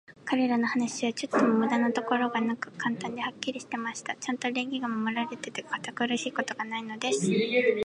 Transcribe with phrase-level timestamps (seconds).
[0.25, 4.15] 彼等の話は、ちょっとも無駄なところがなく、簡単で、はっきりしていました。
[4.15, 7.29] ちゃんと礼儀は守られていて、堅苦しいところがないのです。